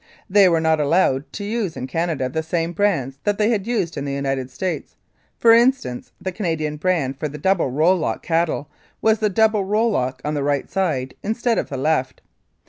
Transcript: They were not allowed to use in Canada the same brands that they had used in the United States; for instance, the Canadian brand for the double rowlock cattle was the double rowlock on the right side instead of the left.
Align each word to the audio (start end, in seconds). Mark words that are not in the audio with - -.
They 0.27 0.49
were 0.49 0.59
not 0.59 0.79
allowed 0.79 1.31
to 1.33 1.43
use 1.43 1.77
in 1.77 1.85
Canada 1.85 2.27
the 2.27 2.41
same 2.41 2.73
brands 2.73 3.19
that 3.23 3.37
they 3.37 3.51
had 3.51 3.67
used 3.67 3.95
in 3.97 4.03
the 4.03 4.11
United 4.11 4.49
States; 4.49 4.95
for 5.37 5.51
instance, 5.53 6.11
the 6.19 6.31
Canadian 6.31 6.77
brand 6.77 7.19
for 7.19 7.27
the 7.27 7.37
double 7.37 7.69
rowlock 7.69 8.23
cattle 8.23 8.67
was 8.99 9.19
the 9.19 9.29
double 9.29 9.63
rowlock 9.63 10.19
on 10.25 10.33
the 10.33 10.41
right 10.41 10.67
side 10.67 11.13
instead 11.21 11.59
of 11.59 11.69
the 11.69 11.77
left. 11.77 12.21